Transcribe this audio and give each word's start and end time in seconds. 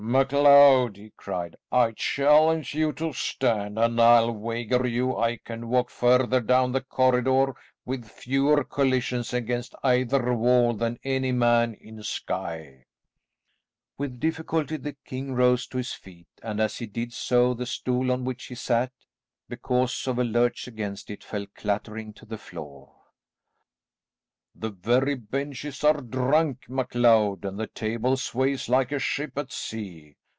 "MacLeod," 0.03 0.97
he 0.97 1.11
cried, 1.15 1.55
"I 1.71 1.91
challenge 1.91 2.73
you 2.73 2.91
to 2.93 3.13
stand, 3.13 3.77
and 3.77 4.01
I'll 4.01 4.31
wager 4.31 4.85
you 4.85 5.15
I 5.15 5.37
can 5.37 5.69
walk 5.69 5.91
further 5.91 6.41
down 6.41 6.71
the 6.71 6.81
corridor 6.81 7.53
with 7.85 8.09
fewer 8.09 8.63
collisions 8.63 9.31
against 9.31 9.75
either 9.83 10.33
wall 10.33 10.73
than 10.73 10.99
any 11.03 11.31
man 11.31 11.75
in 11.75 12.01
Skye." 12.01 12.85
With 13.97 14.19
difficulty 14.19 14.77
the 14.77 14.97
king 15.05 15.33
rose 15.35 15.67
to 15.67 15.77
his 15.77 15.93
feet, 15.93 16.27
and 16.41 16.59
as 16.59 16.79
he 16.79 16.87
did 16.87 17.13
so 17.13 17.53
the 17.53 17.67
stool 17.67 18.11
on 18.11 18.25
which 18.25 18.45
he 18.45 18.55
sat, 18.55 18.91
because 19.47 20.07
of 20.07 20.17
a 20.17 20.23
lurch 20.25 20.67
against 20.67 21.11
it, 21.11 21.23
fell 21.23 21.45
clattering 21.55 22.11
to 22.13 22.25
the 22.25 22.39
floor. 22.39 22.95
"The 24.53 24.69
very 24.69 25.15
benches 25.15 25.81
are 25.85 26.01
drunk, 26.01 26.65
MacLeod, 26.69 27.45
and 27.45 27.57
the 27.57 27.67
table 27.67 28.17
sways 28.17 28.67
like 28.67 28.91
a 28.91 28.99
ship 28.99 29.37
at 29.37 29.49
sea. 29.53 30.17